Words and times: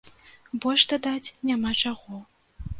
Больш 0.63 0.87
дадаць 0.95 1.33
няма 1.53 1.77
чаго. 1.85 2.25